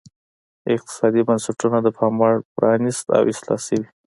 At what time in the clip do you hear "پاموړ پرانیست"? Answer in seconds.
1.97-3.05